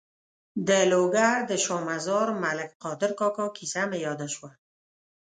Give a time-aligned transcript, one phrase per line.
[0.67, 4.49] د لوګر د شا مزار ملک قادر کاکا کیسه مې یاده شوه.